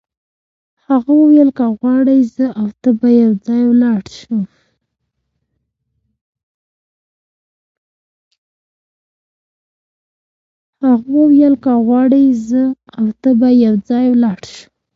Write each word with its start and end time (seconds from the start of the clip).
هغه 0.87 1.11
وویل 1.21 1.49
که 1.57 1.65
غواړې 1.79 2.17
زه 2.35 2.47
او 2.59 2.67
ته 2.81 2.89
به 2.99 3.07
یو 3.23 3.33
ځای 3.47 3.63
ولاړ 3.67 4.03
شو. 4.17 4.37